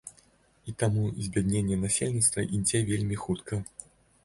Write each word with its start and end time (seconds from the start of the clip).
І 0.71 0.73
таму 0.83 1.03
збядненне 1.25 1.77
насельніцтва 1.83 2.47
ідзе 2.59 2.83
вельмі 2.91 3.23
хутка. 3.27 3.63